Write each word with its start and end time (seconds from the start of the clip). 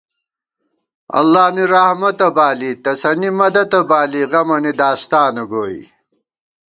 اللہ 1.19 1.45
نی 1.55 1.63
رحمَتہ 1.73 2.29
بالی، 2.35 2.71
تسَنی 2.83 3.29
مدَتہ 3.39 3.81
بالی، 3.89 4.21
غَمَنی 4.31 4.71
داستانہ 4.79 5.43
گوئی 5.51 5.81